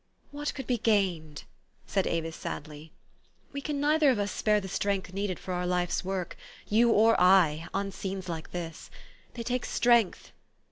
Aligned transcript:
"What 0.31 0.55
could 0.55 0.65
be 0.65 0.79
gained?" 0.79 1.43
said 1.85 2.07
Avis 2.07 2.35
sadly." 2.35 2.91
We 3.53 3.61
can 3.61 3.79
neither 3.79 4.09
of 4.09 4.17
us 4.17 4.31
spare 4.31 4.59
the 4.59 4.67
strength 4.67 5.13
needed 5.13 5.37
for 5.37 5.53
our 5.53 5.67
life's 5.67 6.03
work 6.03 6.35
you 6.67 6.89
or 6.89 7.15
I 7.21 7.67
on 7.71 7.91
scenes 7.91 8.27
like 8.27 8.49
this. 8.49 8.89
They 9.35 9.43
take 9.43 9.63
strength. 9.63 10.31